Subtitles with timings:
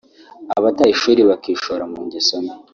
[0.57, 2.55] abataye ishuri bakishora mu ngeso mbi